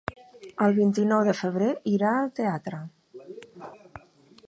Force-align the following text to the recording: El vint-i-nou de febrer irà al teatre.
El 0.67 0.73
vint-i-nou 0.77 1.21
de 1.27 1.35
febrer 1.41 1.69
irà 1.97 2.15
al 2.23 2.35
teatre. 2.41 2.81